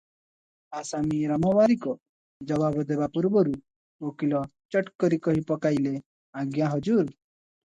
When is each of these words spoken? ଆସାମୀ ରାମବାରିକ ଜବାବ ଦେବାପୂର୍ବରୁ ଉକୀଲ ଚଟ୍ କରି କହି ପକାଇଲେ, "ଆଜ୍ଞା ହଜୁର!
ଆସାମୀ 0.77 1.17
ରାମବାରିକ 1.31 1.93
ଜବାବ 2.51 2.85
ଦେବାପୂର୍ବରୁ 2.93 3.53
ଉକୀଲ 4.13 4.41
ଚଟ୍ 4.77 4.91
କରି 5.05 5.21
କହି 5.29 5.45
ପକାଇଲେ, 5.53 5.93
"ଆଜ୍ଞା 6.43 6.73
ହଜୁର! 6.77 7.07